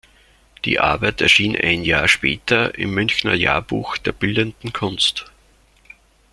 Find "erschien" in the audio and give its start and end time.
1.21-1.55